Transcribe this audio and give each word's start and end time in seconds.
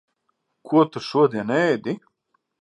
Ko 0.71 0.81
tu 0.95 1.03
šodien 1.09 1.53
ēdi? 1.59 1.95